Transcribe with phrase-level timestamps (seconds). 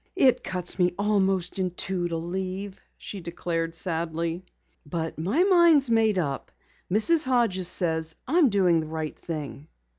[0.15, 4.43] "It cuts me almost in two to leave," she declared sadly,
[4.83, 6.51] "but my mind's made up.
[6.91, 7.23] Mrs.
[7.25, 9.67] Hodges says I am doing the right thing."